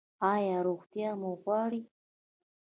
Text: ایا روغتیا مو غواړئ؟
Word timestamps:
ایا 0.33 0.57
روغتیا 0.67 1.09
مو 1.19 1.31
غواړئ؟ 1.41 1.81